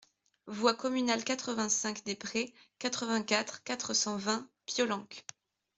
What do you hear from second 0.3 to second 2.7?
Voie Communale quatre-vingt-cinq des Prés,